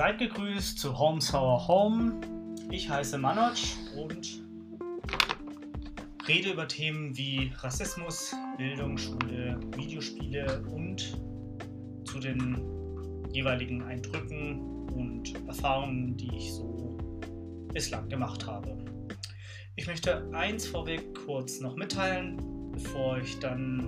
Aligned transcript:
Seid 0.00 0.16
gegrüßt 0.18 0.78
zu 0.78 0.98
Home 0.98 1.20
Sour 1.20 1.68
Home. 1.68 2.22
Ich 2.70 2.88
heiße 2.88 3.18
Manoj 3.18 3.76
und 3.98 4.42
rede 6.26 6.52
über 6.52 6.66
Themen 6.66 7.14
wie 7.18 7.52
Rassismus, 7.58 8.34
Bildung, 8.56 8.96
Schule, 8.96 9.60
Videospiele 9.76 10.64
und 10.74 11.18
zu 12.06 12.18
den 12.18 12.56
jeweiligen 13.34 13.82
Eindrücken 13.82 14.88
und 14.88 15.34
Erfahrungen, 15.46 16.16
die 16.16 16.34
ich 16.34 16.50
so 16.54 16.96
bislang 17.74 18.08
gemacht 18.08 18.46
habe. 18.46 18.78
Ich 19.76 19.86
möchte 19.86 20.26
eins 20.32 20.66
vorweg 20.66 21.14
kurz 21.26 21.60
noch 21.60 21.76
mitteilen, 21.76 22.72
bevor 22.72 23.18
ich 23.18 23.38
dann 23.38 23.86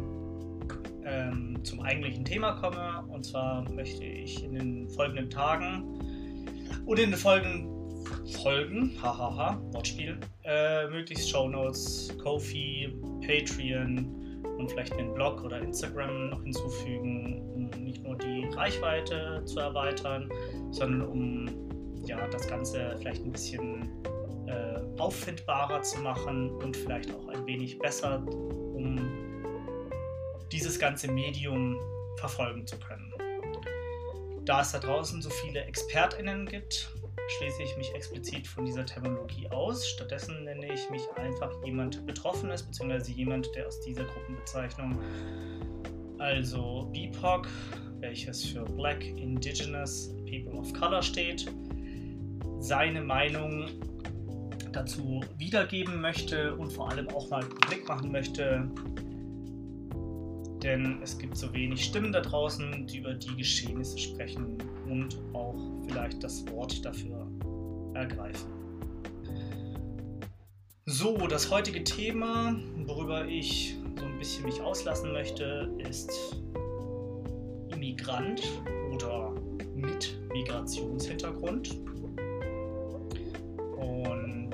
ähm, 1.05 1.59
zum 1.65 1.81
eigentlichen 1.81 2.25
Thema 2.25 2.53
komme. 2.61 3.03
Und 3.09 3.25
zwar 3.25 3.69
möchte 3.71 4.05
ich 4.05 4.45
in 4.45 4.53
den 4.53 4.89
folgenden 4.91 5.31
Tagen 5.31 6.02
und 6.87 6.99
in 6.99 7.11
den 7.11 7.19
folgenden 7.19 7.73
Folgen, 8.43 8.97
hahaha, 9.01 9.61
Wortspiel, 9.73 10.19
äh, 10.45 10.87
möglichst 10.89 11.31
Shownotes, 11.31 12.15
Kofi, 12.23 12.95
Patreon 13.27 14.43
und 14.59 14.71
vielleicht 14.71 14.93
einen 14.95 15.15
Blog 15.15 15.43
oder 15.45 15.61
Instagram 15.61 16.31
noch 16.31 16.43
hinzufügen, 16.43 17.43
um 17.55 17.85
nicht 17.85 18.03
nur 18.03 18.17
die 18.17 18.47
Reichweite 18.55 19.43
zu 19.45 19.61
erweitern, 19.61 20.29
sondern 20.71 21.09
um 21.09 21.49
ja, 22.05 22.27
das 22.29 22.47
Ganze 22.49 22.97
vielleicht 22.99 23.25
ein 23.25 23.33
bisschen 23.33 23.89
äh, 24.47 24.81
auffindbarer 24.99 25.83
zu 25.83 26.01
machen 26.01 26.51
und 26.51 26.77
vielleicht 26.77 27.13
auch 27.15 27.29
ein 27.29 27.47
wenig 27.47 27.79
besser, 27.79 28.25
um 28.27 28.99
dieses 30.51 30.79
ganze 30.79 31.11
Medium 31.11 31.79
verfolgen 32.17 32.67
zu 32.67 32.79
können. 32.79 33.12
Da 34.45 34.63
es 34.63 34.73
da 34.73 34.81
draußen 34.81 35.23
so 35.23 35.31
viele 35.31 35.65
ExpertInnen 35.65 36.47
gibt, 36.47 36.91
schließe 37.39 37.63
ich 37.63 37.77
mich 37.77 37.95
explizit 37.95 38.47
von 38.47 38.65
dieser 38.65 38.85
Terminologie 38.85 39.49
aus. 39.51 39.87
Stattdessen 39.87 40.43
nenne 40.43 40.67
ich 40.67 40.91
mich 40.91 41.03
einfach 41.17 41.53
jemand 41.65 42.05
Betroffenes, 42.07 42.65
beziehungsweise 42.65 43.13
jemand, 43.13 43.55
der 43.55 43.69
aus 43.69 43.81
dieser 43.83 44.03
Gruppenbezeichnung, 44.03 44.99
also 46.19 46.89
BIPOC, 46.93 47.49
welches 48.01 48.45
für 48.45 48.65
Black, 48.65 49.05
Indigenous, 49.05 50.13
People 50.29 50.59
of 50.59 50.73
Color 50.73 51.03
steht, 51.03 51.47
seine 52.59 53.01
Meinung 53.01 53.69
dazu 54.73 55.21
wiedergeben 55.39 56.01
möchte 56.01 56.57
und 56.57 56.73
vor 56.73 56.91
allem 56.91 57.09
auch 57.11 57.31
mal 57.31 57.45
publik 57.45 57.87
machen 57.87 58.11
möchte, 58.11 58.69
denn 60.63 61.01
es 61.03 61.19
gibt 61.19 61.37
so 61.37 61.53
wenig 61.53 61.85
Stimmen 61.85 62.13
da 62.13 62.21
draußen, 62.21 62.87
die 62.87 62.99
über 62.99 63.15
die 63.15 63.35
Geschehnisse 63.37 63.99
sprechen 63.99 64.59
und 64.89 65.19
auch 65.33 65.57
vielleicht 65.87 66.23
das 66.23 66.47
Wort 66.49 66.85
dafür 66.85 67.27
ergreifen. 67.95 68.51
So, 70.87 71.27
das 71.27 71.51
heutige 71.51 71.85
Thema, 71.85 72.57
worüber 72.87 73.27
ich 73.27 73.77
so 73.99 74.05
ein 74.05 74.19
bisschen 74.19 74.45
mich 74.45 74.61
auslassen 74.61 75.13
möchte, 75.13 75.71
ist 75.79 76.11
Immigrant 77.71 78.43
oder 78.93 79.33
mit 79.75 80.19
Migrationshintergrund. 80.33 81.79
Und 83.77 84.53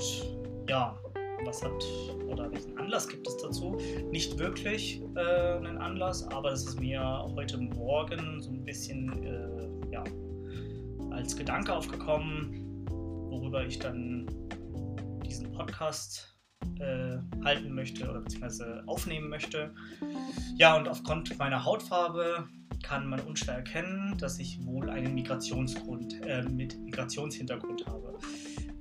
ja, 0.68 0.98
was 1.44 1.62
hat 1.62 1.84
oder 2.26 2.50
welchen 2.50 2.76
Anlass 2.78 3.08
gibt 3.08 3.26
es 3.26 3.36
dazu? 3.38 3.78
Nicht 4.10 4.38
wirklich 4.38 5.02
äh, 5.14 5.56
einen 5.56 5.78
Anlass, 5.78 6.26
aber 6.28 6.52
es 6.52 6.66
ist 6.66 6.80
mir 6.80 7.00
heute 7.34 7.58
Morgen 7.58 8.40
so 8.40 8.50
ein 8.50 8.64
bisschen 8.64 9.22
äh, 9.22 9.92
ja, 9.92 10.04
als 11.10 11.36
Gedanke 11.36 11.74
aufgekommen, 11.74 12.86
worüber 13.30 13.64
ich 13.64 13.78
dann 13.78 14.26
diesen 15.24 15.52
Podcast 15.52 16.38
äh, 16.80 17.18
halten 17.44 17.74
möchte 17.74 18.08
oder 18.08 18.20
beziehungsweise 18.20 18.82
aufnehmen 18.86 19.28
möchte. 19.28 19.74
Ja, 20.56 20.76
und 20.76 20.88
aufgrund 20.88 21.38
meiner 21.38 21.64
Hautfarbe 21.64 22.48
kann 22.82 23.06
man 23.06 23.20
unschwer 23.20 23.54
erkennen, 23.54 24.16
dass 24.18 24.38
ich 24.38 24.64
wohl 24.64 24.88
einen 24.90 25.14
Migrationsgrund 25.14 26.20
äh, 26.24 26.42
mit 26.42 26.78
Migrationshintergrund 26.78 27.86
habe. 27.86 28.18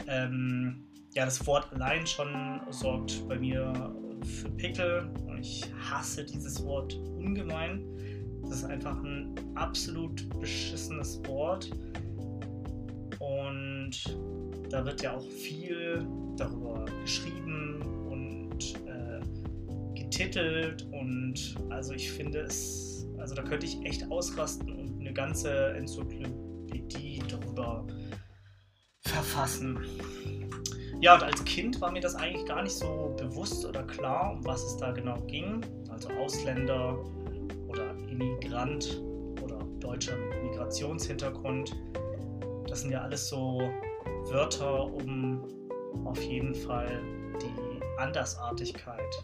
Ähm, 0.07 0.86
ja, 1.13 1.25
das 1.25 1.45
Wort 1.47 1.71
allein 1.73 2.05
schon 2.05 2.61
sorgt 2.69 3.27
bei 3.27 3.37
mir 3.37 3.93
für 4.23 4.49
Pickel 4.51 5.09
und 5.27 5.39
ich 5.39 5.63
hasse 5.89 6.25
dieses 6.25 6.63
Wort 6.63 6.95
ungemein. 7.17 7.83
Das 8.43 8.59
ist 8.59 8.65
einfach 8.65 9.01
ein 9.03 9.35
absolut 9.55 10.27
beschissenes 10.39 11.21
Wort 11.25 11.69
und 13.19 13.91
da 14.69 14.85
wird 14.85 15.01
ja 15.01 15.15
auch 15.15 15.27
viel 15.29 16.05
darüber 16.35 16.85
geschrieben 17.01 17.81
und 18.09 18.75
äh, 18.85 19.99
getitelt 19.99 20.87
und 20.91 21.55
also 21.69 21.93
ich 21.93 22.11
finde 22.11 22.41
es, 22.41 23.07
also 23.17 23.35
da 23.35 23.43
könnte 23.43 23.65
ich 23.65 23.81
echt 23.83 24.09
ausrasten 24.11 24.71
und 24.71 24.99
eine 24.99 25.13
ganze 25.13 25.71
Enzyklopädie 25.73 27.21
darüber 27.27 27.85
verfassen. 29.01 29.79
Ja, 30.99 31.13
und 31.13 31.23
als 31.23 31.43
Kind 31.45 31.79
war 31.79 31.91
mir 31.91 32.01
das 32.01 32.15
eigentlich 32.15 32.45
gar 32.47 32.63
nicht 32.63 32.75
so 32.75 33.13
bewusst 33.17 33.63
oder 33.65 33.83
klar, 33.83 34.33
um 34.33 34.43
was 34.43 34.63
es 34.63 34.77
da 34.77 34.91
genau 34.91 35.19
ging. 35.27 35.61
Also 35.89 36.09
Ausländer 36.09 36.97
oder 37.67 37.91
Immigrant 38.09 38.99
oder 39.43 39.59
Deutscher 39.79 40.17
Migrationshintergrund. 40.43 41.75
Das 42.67 42.81
sind 42.81 42.91
ja 42.91 43.01
alles 43.01 43.29
so 43.29 43.69
Wörter, 44.25 44.85
um 44.91 45.43
auf 46.03 46.21
jeden 46.23 46.55
Fall 46.55 46.99
die 47.41 47.99
Andersartigkeit 47.99 49.23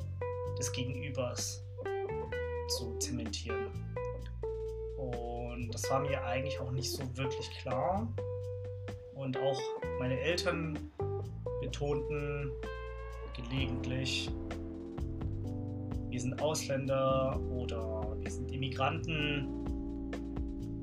des 0.59 0.71
Gegenübers 0.71 1.63
zu 2.67 2.95
zementieren. 2.99 3.67
Und 4.97 5.73
das 5.73 5.89
war 5.89 6.01
mir 6.01 6.23
eigentlich 6.23 6.59
auch 6.59 6.71
nicht 6.71 6.91
so 6.91 7.01
wirklich 7.17 7.49
klar. 7.61 8.07
Und 9.15 9.37
auch 9.37 9.59
meine 9.99 10.19
Eltern 10.19 10.77
betonten 11.73 12.51
gelegentlich, 13.35 14.29
wir 16.09 16.21
sind 16.21 16.39
Ausländer 16.39 17.39
oder 17.49 18.15
wir 18.19 18.29
sind 18.29 18.51
Immigranten. 18.51 19.47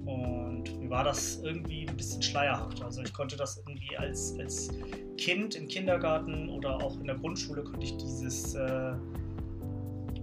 Und 0.05 0.65
mir 0.81 0.91
war 0.91 1.05
das 1.05 1.41
irgendwie 1.45 1.87
ein 1.87 1.97
bisschen 1.97 2.21
schleierhaft. 2.21 2.83
Also 2.83 3.03
ich 3.03 3.13
konnte 3.13 3.37
das 3.37 3.59
irgendwie 3.59 3.97
als, 3.97 4.37
als 4.41 4.71
Kind 5.17 5.55
im 5.55 5.69
Kindergarten 5.69 6.49
oder 6.49 6.83
auch 6.83 6.99
in 6.99 7.07
der 7.07 7.17
Grundschule 7.17 7.63
konnte 7.63 7.87
ich 7.87 7.97
dieses, 7.97 8.55
äh, 8.57 8.95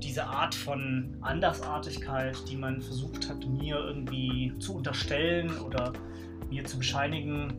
diese 0.03 0.25
Art 0.25 0.53
von 0.53 1.15
Andersartigkeit, 1.21 2.35
die 2.49 2.57
man 2.57 2.81
versucht 2.81 3.29
hat, 3.29 3.47
mir 3.47 3.77
irgendwie 3.77 4.53
zu 4.59 4.75
unterstellen 4.75 5.57
oder 5.59 5.93
mir 6.49 6.65
zu 6.65 6.77
bescheinigen, 6.77 7.53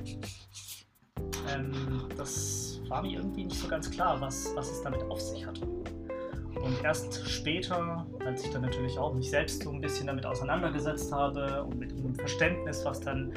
ähm, 1.54 2.02
das 2.16 2.80
war 2.88 3.02
mir 3.02 3.18
irgendwie 3.18 3.44
nicht 3.44 3.60
so 3.60 3.68
ganz 3.68 3.90
klar, 3.90 4.20
was, 4.20 4.52
was 4.54 4.70
es 4.70 4.82
damit 4.82 5.02
auf 5.10 5.20
sich 5.20 5.46
hatte. 5.46 5.66
Und 5.66 6.82
erst 6.82 7.28
später, 7.28 8.06
als 8.24 8.44
ich 8.44 8.50
dann 8.50 8.62
natürlich 8.62 8.98
auch 8.98 9.14
mich 9.14 9.30
selbst 9.30 9.62
so 9.62 9.70
ein 9.70 9.80
bisschen 9.80 10.06
damit 10.06 10.26
auseinandergesetzt 10.26 11.12
habe 11.12 11.62
und 11.64 11.78
mit 11.78 11.92
einem 11.92 12.14
Verständnis, 12.14 12.84
was 12.84 13.00
dann 13.00 13.32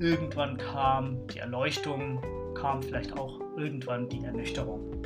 irgendwann 0.00 0.56
kam, 0.56 1.26
die 1.28 1.38
Erleuchtung, 1.38 2.22
kam 2.54 2.82
vielleicht 2.82 3.18
auch 3.18 3.40
irgendwann 3.56 4.08
die 4.08 4.24
Ernüchterung. 4.24 5.02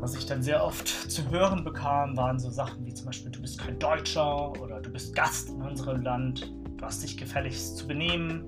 Was 0.00 0.16
ich 0.16 0.26
dann 0.26 0.42
sehr 0.42 0.64
oft 0.64 0.88
zu 0.88 1.30
hören 1.30 1.64
bekam, 1.64 2.16
waren 2.16 2.38
so 2.38 2.50
Sachen 2.50 2.84
wie 2.84 2.92
zum 2.92 3.06
Beispiel, 3.06 3.30
du 3.30 3.40
bist 3.40 3.58
kein 3.58 3.78
Deutscher 3.78 4.50
oder 4.60 4.80
du 4.80 4.90
bist 4.90 5.14
Gast 5.14 5.50
in 5.50 5.62
unserem 5.62 6.02
Land, 6.02 6.52
du 6.76 6.84
hast 6.84 7.02
dich 7.02 7.16
gefälligst 7.16 7.76
zu 7.76 7.86
benehmen. 7.86 8.44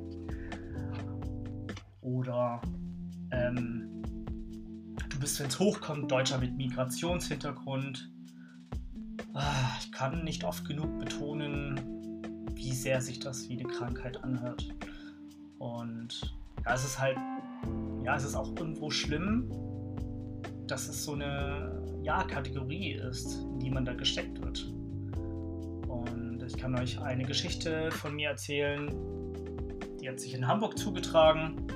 Oder 2.25 2.63
ähm, 3.33 4.03
du 5.11 5.19
bist, 5.21 5.39
wenn 5.41 5.49
es 5.49 5.59
hochkommt, 5.59 6.11
Deutscher 6.11 6.39
mit 6.39 6.57
Migrationshintergrund. 6.57 8.11
Ah, 9.35 9.77
ich 9.79 9.93
kann 9.93 10.25
nicht 10.25 10.43
oft 10.43 10.67
genug 10.67 10.99
betonen, 10.99 11.79
wie 12.55 12.73
sehr 12.73 13.03
sich 13.03 13.19
das 13.19 13.47
wie 13.51 13.59
eine 13.59 13.65
Krankheit 13.65 14.25
anhört. 14.25 14.75
Und 15.59 16.35
ja, 16.65 16.75
es 16.75 16.85
ist 16.85 16.99
halt, 16.99 17.19
ja, 18.05 18.17
es 18.17 18.25
ist 18.25 18.37
auch 18.37 18.57
irgendwo 18.57 18.91
schlimm, 18.91 19.51
dass 20.67 20.89
es 20.89 21.05
so 21.05 21.13
eine 21.13 21.83
ja, 22.03 22.23
Kategorie 22.23 22.93
ist, 22.93 23.43
in 23.43 23.59
die 23.59 23.71
man 23.71 23.85
da 23.85 23.93
gesteckt 23.93 24.41
wird. 24.41 24.65
Und 25.89 26.43
ich 26.47 26.57
kann 26.57 26.75
euch 26.79 26.99
eine 27.03 27.25
Geschichte 27.25 27.91
von 27.91 28.15
mir 28.15 28.31
erzählen, 28.31 28.89
die 30.01 30.09
hat 30.09 30.21
sich 30.21 30.33
in 30.33 30.47
Hamburg 30.47 30.79
zugetragen. 30.79 31.67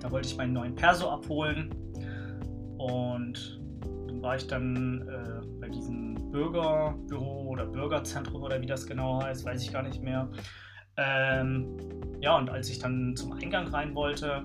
Da 0.00 0.10
wollte 0.10 0.28
ich 0.28 0.36
meinen 0.36 0.52
neuen 0.52 0.74
Perso 0.74 1.10
abholen 1.10 1.70
und 2.78 3.60
dann 4.06 4.22
war 4.22 4.36
ich 4.36 4.46
dann 4.46 5.08
äh, 5.08 5.46
bei 5.60 5.68
diesem 5.68 6.14
Bürgerbüro 6.30 7.48
oder 7.48 7.66
Bürgerzentrum 7.66 8.42
oder 8.42 8.60
wie 8.60 8.66
das 8.66 8.86
genau 8.86 9.22
heißt, 9.22 9.44
weiß 9.44 9.62
ich 9.62 9.72
gar 9.72 9.82
nicht 9.82 10.02
mehr. 10.02 10.28
Ähm, 10.96 11.76
ja, 12.20 12.36
und 12.36 12.50
als 12.50 12.68
ich 12.70 12.78
dann 12.78 13.14
zum 13.16 13.32
Eingang 13.32 13.68
rein 13.68 13.94
wollte, 13.94 14.44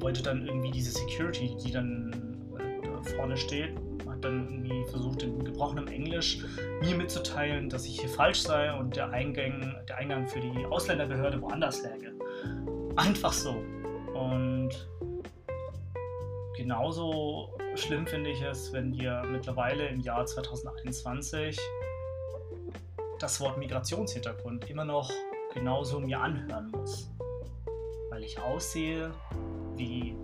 wollte 0.00 0.22
dann 0.22 0.46
irgendwie 0.46 0.70
diese 0.70 0.90
Security, 0.90 1.56
die 1.64 1.70
dann 1.70 2.12
äh, 2.58 3.08
vorne 3.16 3.36
steht, 3.36 3.76
hat 4.08 4.24
dann 4.24 4.48
irgendwie 4.48 4.84
versucht, 4.90 5.22
in 5.22 5.44
gebrochenem 5.44 5.86
Englisch 5.88 6.44
mir 6.80 6.96
mitzuteilen, 6.96 7.68
dass 7.68 7.86
ich 7.86 8.00
hier 8.00 8.08
falsch 8.08 8.40
sei 8.40 8.72
und 8.72 8.96
der 8.96 9.10
Eingang, 9.10 9.76
der 9.88 9.96
Eingang 9.98 10.26
für 10.26 10.40
die 10.40 10.66
Ausländerbehörde 10.66 11.40
woanders 11.40 11.82
läge. 11.82 12.12
Einfach 12.96 13.32
so. 13.32 13.62
Und 14.22 14.70
genauso 16.56 17.56
schlimm 17.74 18.06
finde 18.06 18.30
ich 18.30 18.42
es, 18.42 18.72
wenn 18.72 18.92
wir 18.94 19.22
mittlerweile 19.30 19.88
im 19.88 20.00
Jahr 20.00 20.24
2021 20.24 21.58
das 23.18 23.40
Wort 23.40 23.58
Migrationshintergrund 23.58 24.68
immer 24.70 24.84
noch 24.84 25.10
genauso 25.54 26.00
mir 26.00 26.20
anhören 26.20 26.70
muss. 26.70 27.10
Weil 28.10 28.22
ich 28.24 28.38
aussehe, 28.40 29.12
wie 29.76 30.16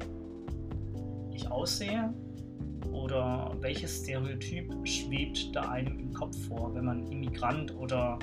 ich 1.32 1.50
aussehe? 1.50 2.12
Oder 2.92 3.54
welches 3.60 4.02
Stereotyp 4.02 4.72
schwebt 4.86 5.54
da 5.54 5.62
einem 5.62 5.98
im 5.98 6.12
Kopf 6.12 6.36
vor, 6.48 6.74
wenn 6.74 6.84
man 6.84 7.06
Immigrant 7.06 7.74
oder 7.76 8.18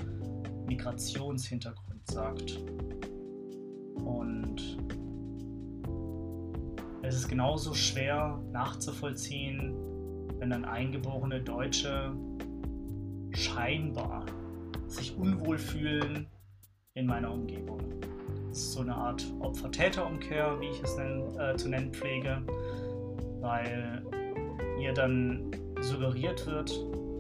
Migrationshintergrund 0.68 2.06
sagt? 2.12 2.64
Und 3.96 4.78
es 7.08 7.16
ist 7.16 7.28
genauso 7.28 7.74
schwer 7.74 8.40
nachzuvollziehen, 8.52 9.76
wenn 10.40 10.50
dann 10.50 10.66
eingeborene 10.66 11.42
Deutsche 11.42 12.14
scheinbar 13.32 14.26
sich 14.88 15.16
unwohl 15.18 15.58
fühlen 15.58 16.28
in 16.94 17.06
meiner 17.06 17.32
Umgebung. 17.32 17.80
Das 18.50 18.58
ist 18.58 18.74
so 18.74 18.82
eine 18.82 18.96
Art 18.96 19.26
Opfer-Täter-Umkehr, 19.40 20.60
wie 20.60 20.68
ich 20.68 20.82
es 20.82 20.98
nennen, 20.98 21.40
äh, 21.40 21.56
zu 21.56 21.70
nennen 21.70 21.94
pflege, 21.94 22.42
weil 23.42 24.04
mir 24.78 24.94
dann 24.94 25.52
suggeriert 25.82 26.46
wird, 26.48 26.72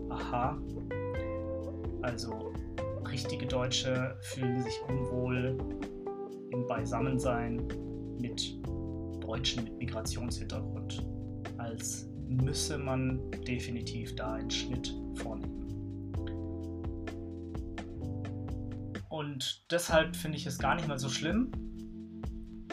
aha, 0.09 0.57
also 2.01 2.53
richtige 3.09 3.45
Deutsche 3.45 4.17
fühlen 4.21 4.61
sich 4.61 4.79
unwohl 4.87 5.57
im 6.51 6.65
Beisammensein 6.67 7.67
mit 8.19 8.57
Deutschen 9.25 9.63
mit 9.63 9.77
Migrationshintergrund, 9.77 11.03
als 11.57 12.07
müsse 12.27 12.77
man 12.77 13.19
definitiv 13.47 14.15
da 14.15 14.33
einen 14.33 14.51
Schnitt 14.51 14.95
vornehmen. 15.15 15.65
Und 19.09 19.65
deshalb 19.71 20.15
finde 20.15 20.37
ich 20.37 20.45
es 20.45 20.57
gar 20.57 20.75
nicht 20.75 20.87
mal 20.87 20.99
so 20.99 21.09
schlimm, 21.09 21.51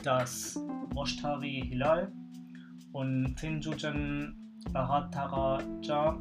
dass 0.02 0.58
Moshtari 0.92 1.64
Hilal 1.68 2.12
und 2.92 3.38
Finjujan 3.38 4.36
Bharataraja 4.72 6.20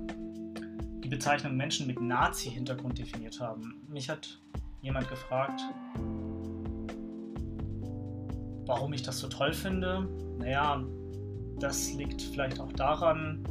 die 1.03 1.09
Bezeichnung 1.09 1.57
Menschen 1.57 1.87
mit 1.87 1.99
Nazi-Hintergrund 1.99 2.99
definiert 2.99 3.39
haben. 3.39 3.81
Mich 3.87 4.09
hat 4.09 4.39
jemand 4.81 5.09
gefragt, 5.09 5.61
warum 8.71 8.93
ich 8.93 9.03
das 9.03 9.19
so 9.19 9.27
toll 9.27 9.51
finde. 9.51 10.07
Naja, 10.37 10.81
das 11.59 11.91
liegt 11.93 12.21
vielleicht 12.21 12.57
auch 12.61 12.71
daran, 12.71 13.43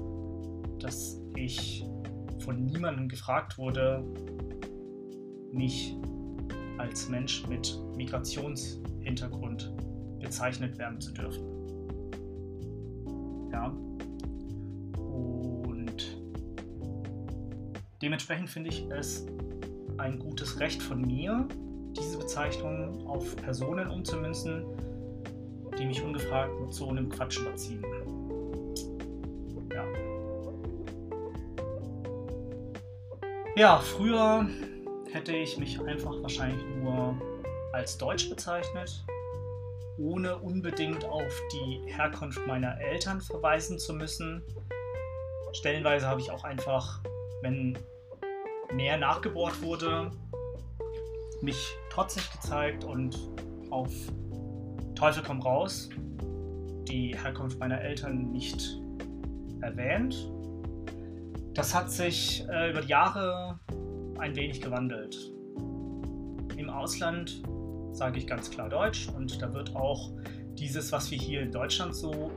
dass 0.79 1.21
ich 1.37 1.85
von 2.39 2.65
niemandem 2.65 3.07
gefragt 3.07 3.59
wurde, 3.59 4.03
mich 5.53 5.95
als 6.79 7.11
Mensch 7.11 7.47
mit 7.49 7.79
Migrationshintergrund 7.97 9.71
bezeichnet 10.21 10.79
werden 10.79 10.99
zu 10.99 11.13
dürfen. 11.13 11.45
Ja. 13.53 13.67
Und 14.97 16.19
dementsprechend 18.01 18.49
finde 18.49 18.71
ich 18.71 18.87
es 18.91 19.27
ein 19.99 20.19
gutes 20.19 20.59
Recht 20.61 20.83
von 20.83 21.03
mir, 21.03 21.47
diese 21.95 22.17
Bezeichnung 22.17 23.07
auf 23.07 23.37
Personen 23.37 23.87
umzumünzen, 23.91 24.65
die 25.81 25.87
mich 25.87 26.03
ungefragt 26.03 26.53
mit 26.61 26.73
so 26.75 26.91
einem 26.91 27.09
Quatsch 27.09 27.39
überziehen. 27.39 27.83
Ja. 29.73 29.85
Ja, 33.57 33.79
früher 33.79 34.47
hätte 35.11 35.35
ich 35.35 35.57
mich 35.57 35.81
einfach 35.81 36.23
wahrscheinlich 36.23 36.63
nur 36.83 37.19
als 37.73 37.97
Deutsch 37.97 38.29
bezeichnet, 38.29 39.05
ohne 39.99 40.37
unbedingt 40.37 41.05
auf 41.07 41.33
die 41.53 41.81
Herkunft 41.91 42.47
meiner 42.47 42.79
Eltern 42.81 43.21
verweisen 43.21 43.79
zu 43.79 43.95
müssen. 43.95 44.43
Stellenweise 45.53 46.07
habe 46.07 46.21
ich 46.21 46.31
auch 46.31 46.45
einfach, 46.45 47.01
wenn 47.41 47.79
mehr 48.73 48.99
nachgebohrt 48.99 49.63
wurde, 49.63 50.11
mich 51.41 51.75
trotzig 51.89 52.31
gezeigt 52.33 52.85
und 52.85 53.19
auf 53.71 53.91
Teufel 55.01 55.23
komm 55.27 55.41
raus 55.41 55.89
die 56.87 57.17
Herkunft 57.17 57.59
meiner 57.59 57.81
Eltern 57.81 58.33
nicht 58.33 58.79
erwähnt. 59.63 60.31
Das 61.55 61.75
hat 61.75 61.91
sich 61.91 62.47
äh, 62.51 62.71
über 62.71 62.83
die 62.83 62.89
Jahre 62.89 63.59
ein 64.19 64.37
wenig 64.37 64.61
gewandelt. 64.61 65.17
Im 66.59 66.69
Ausland 66.69 67.43
sage 67.93 68.19
ich 68.19 68.27
ganz 68.27 68.51
klar 68.51 68.69
Deutsch 68.69 69.09
und 69.17 69.41
da 69.41 69.55
wird 69.55 69.75
auch 69.75 70.11
dieses, 70.59 70.93
was 70.93 71.11
wir 71.11 71.17
hier 71.17 71.41
in 71.41 71.51
Deutschland 71.51 71.95
so 71.95 72.31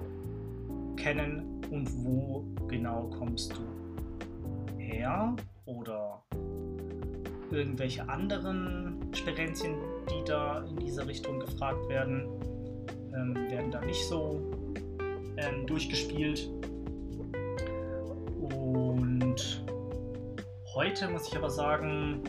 kennen 0.96 1.66
und 1.70 1.90
wo 2.06 2.46
genau 2.70 3.10
kommst 3.20 3.54
du 3.58 4.78
her 4.78 5.36
oder 5.66 6.24
irgendwelche 7.52 8.08
anderen 8.08 9.02
Sperenzien, 9.14 9.76
die 10.10 10.24
da 10.26 10.64
in 10.64 10.78
diese 10.78 11.06
Richtung 11.06 11.42
gefragt 11.42 11.90
werden, 11.90 12.26
ähm, 13.16 13.36
werden 13.50 13.72
da 13.72 13.82
nicht 13.82 14.04
so 14.08 14.42
ähm, 15.38 15.66
durchgespielt. 15.68 16.50
Und 18.40 19.64
heute 20.76 21.10
muss 21.10 21.28
ich 21.28 21.38
aber 21.38 21.50
sagen, 21.50 22.22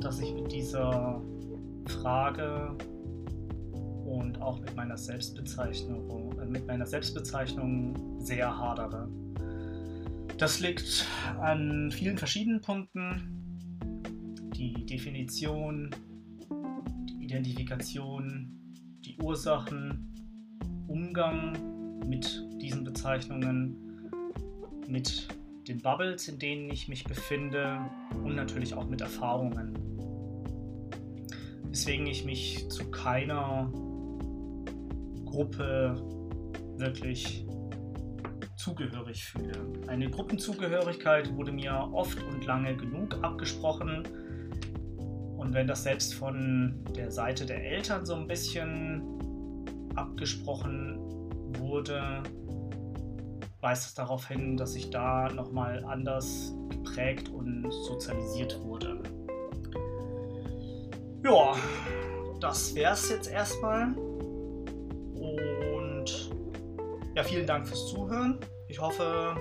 dass 0.00 0.20
ich 0.20 0.34
mit 0.34 0.50
dieser 0.50 1.20
Frage 1.86 2.76
und 4.04 4.40
auch 4.40 4.60
mit 4.60 4.74
meiner 4.76 4.96
Selbstbezeichnung, 4.96 6.38
äh, 6.38 6.46
mit 6.46 6.66
meiner 6.66 6.86
Selbstbezeichnung 6.86 8.20
sehr 8.20 8.56
hadere. 8.56 9.08
Das 10.38 10.60
liegt 10.60 11.06
an 11.40 11.90
vielen 11.92 12.18
verschiedenen 12.18 12.60
Punkten. 12.60 13.38
Die 14.56 14.84
Definition, 14.86 15.90
die 17.08 17.24
Identifikation, 17.24 18.61
die 19.04 19.16
Ursachen, 19.20 20.08
Umgang 20.86 21.98
mit 22.06 22.46
diesen 22.60 22.84
Bezeichnungen, 22.84 23.76
mit 24.88 25.28
den 25.68 25.80
Bubbles, 25.80 26.28
in 26.28 26.38
denen 26.38 26.70
ich 26.70 26.88
mich 26.88 27.04
befinde 27.04 27.80
und 28.22 28.34
natürlich 28.34 28.74
auch 28.74 28.86
mit 28.88 29.00
Erfahrungen. 29.00 29.74
Weswegen 31.64 32.06
ich 32.06 32.24
mich 32.24 32.68
zu 32.68 32.90
keiner 32.90 33.70
Gruppe 35.24 35.96
wirklich 36.76 37.46
zugehörig 38.56 39.24
fühle. 39.24 39.54
Eine 39.88 40.10
Gruppenzugehörigkeit 40.10 41.34
wurde 41.34 41.52
mir 41.52 41.88
oft 41.92 42.22
und 42.22 42.44
lange 42.44 42.76
genug 42.76 43.22
abgesprochen. 43.22 44.06
Und 45.42 45.54
wenn 45.54 45.66
das 45.66 45.82
selbst 45.82 46.14
von 46.14 46.84
der 46.94 47.10
Seite 47.10 47.44
der 47.44 47.64
Eltern 47.64 48.06
so 48.06 48.14
ein 48.14 48.28
bisschen 48.28 49.02
abgesprochen 49.96 51.00
wurde, 51.58 52.22
weist 53.60 53.88
es 53.88 53.94
darauf 53.94 54.28
hin, 54.28 54.56
dass 54.56 54.76
ich 54.76 54.90
da 54.90 55.28
nochmal 55.32 55.84
anders 55.84 56.54
geprägt 56.68 57.28
und 57.28 57.68
sozialisiert 57.72 58.62
wurde. 58.62 59.02
Ja, 61.24 61.56
das 62.38 62.72
wäre 62.76 62.92
es 62.92 63.10
jetzt 63.10 63.28
erstmal. 63.28 63.94
Und 65.16 66.30
ja, 67.16 67.24
vielen 67.24 67.48
Dank 67.48 67.66
fürs 67.66 67.88
Zuhören. 67.88 68.38
Ich 68.68 68.80
hoffe, 68.80 69.34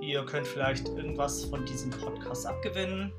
ihr 0.00 0.24
könnt 0.24 0.46
vielleicht 0.46 0.88
irgendwas 0.88 1.44
von 1.44 1.66
diesem 1.66 1.90
Podcast 1.90 2.46
abgewinnen. 2.46 3.12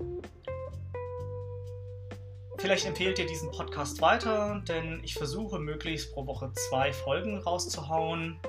Vielleicht 2.61 2.85
empfehlt 2.85 3.17
ihr 3.17 3.25
diesen 3.25 3.49
Podcast 3.49 4.01
weiter, 4.01 4.61
denn 4.67 5.01
ich 5.03 5.15
versuche 5.15 5.57
möglichst 5.57 6.13
pro 6.13 6.27
Woche 6.27 6.51
zwei 6.53 6.93
Folgen 6.93 7.39
rauszuhauen. 7.39 8.39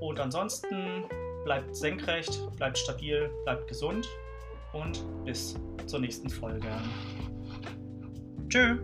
Und 0.00 0.20
ansonsten 0.20 1.04
bleibt 1.42 1.74
senkrecht, 1.74 2.38
bleibt 2.56 2.76
stabil, 2.76 3.30
bleibt 3.44 3.68
gesund 3.68 4.06
und 4.74 5.02
bis 5.24 5.54
zur 5.86 6.00
nächsten 6.00 6.28
Folge. 6.28 6.68
Tschö. 8.50 8.76